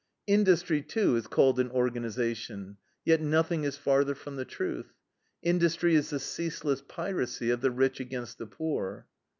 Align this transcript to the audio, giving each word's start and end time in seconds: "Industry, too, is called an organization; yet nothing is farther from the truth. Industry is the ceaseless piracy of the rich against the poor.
"Industry, 0.25 0.81
too, 0.81 1.15
is 1.15 1.27
called 1.27 1.59
an 1.59 1.69
organization; 1.69 2.77
yet 3.05 3.21
nothing 3.21 3.65
is 3.65 3.77
farther 3.77 4.15
from 4.15 4.35
the 4.35 4.45
truth. 4.45 4.93
Industry 5.43 5.93
is 5.93 6.09
the 6.09 6.19
ceaseless 6.19 6.81
piracy 6.81 7.51
of 7.51 7.61
the 7.61 7.69
rich 7.69 7.99
against 7.99 8.39
the 8.39 8.47
poor. 8.47 9.05